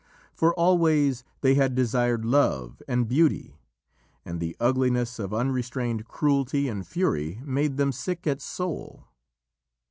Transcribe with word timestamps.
For 0.33 0.51
always 0.55 1.23
they 1.41 1.53
had 1.53 1.75
desired 1.75 2.25
love 2.25 2.81
and 2.87 3.07
beauty, 3.07 3.59
and 4.25 4.39
the 4.39 4.57
ugliness 4.59 5.19
of 5.19 5.31
unrestrained 5.31 6.07
cruelty 6.07 6.67
and 6.67 6.87
fury 6.87 7.39
made 7.45 7.77
them 7.77 7.91
sick 7.91 8.25
at 8.25 8.41
soul. 8.41 9.05